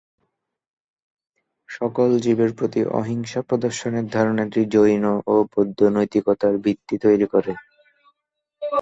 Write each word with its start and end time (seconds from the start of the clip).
সকল 1.69 2.09
জীবের 2.23 2.51
প্রতি 2.53 2.81
অহিংসা 2.99 3.39
প্রদর্শনের 3.41 4.05
ধারণাটি 4.07 4.61
জৈন 4.73 5.03
ও 5.25 5.35
বৌদ্ধ 5.51 5.79
নৈতিকতার 5.95 6.53
ভিত্তি 6.57 6.95
তৈরি 7.03 7.27
করে। 7.33 7.53